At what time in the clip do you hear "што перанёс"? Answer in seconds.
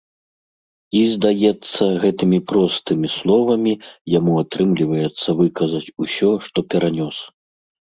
6.49-7.17